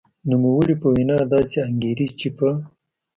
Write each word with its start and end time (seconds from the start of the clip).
نوموړې 0.29 0.75
په 0.81 0.87
وینا 0.95 1.17
داسې 1.33 1.57
انګېري 1.67 2.07
چې 2.19 2.27
په 2.37 2.49